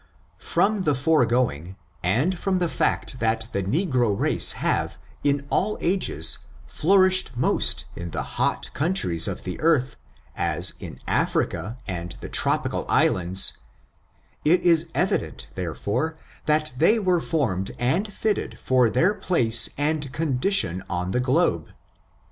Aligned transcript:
63•: 0.39 0.63
I 0.65 0.67
From 0.67 0.81
the 0.81 0.95
foregoing, 0.95 1.75
and 2.01 2.39
from 2.39 2.57
the 2.57 2.69
fact 2.69 3.19
that 3.19 3.45
the 3.51 3.61
ne 3.61 3.85
gro 3.85 4.09
race 4.11 4.53
have, 4.53 4.97
in 5.23 5.45
all 5.51 5.77
ages, 5.79 6.39
flourished 6.65 7.37
most 7.37 7.85
in 7.95 8.09
the 8.09 8.23
hot 8.41 8.73
countries 8.73 9.27
of 9.27 9.43
the 9.43 9.59
earth, 9.61 9.97
as 10.35 10.73
in 10.79 10.97
Africa, 11.07 11.77
and 11.87 12.13
the 12.19 12.29
tropical 12.29 12.87
islands, 12.89 13.59
it 14.43 14.61
is 14.61 14.89
evident, 14.95 15.49
therefore, 15.53 16.17
that 16.47 16.73
they 16.77 16.97
were 16.97 17.21
formed 17.21 17.69
and 17.77 18.11
fitted 18.11 18.57
for 18.59 18.89
their 18.89 19.13
place 19.13 19.69
and 19.77 20.11
condition 20.11 20.81
on 20.89 21.11
the 21.11 21.19
globe. 21.21 21.67